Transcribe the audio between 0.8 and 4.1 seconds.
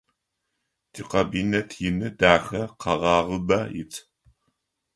Тикабинет ины, дахэ, къэгъагъыбэ ит.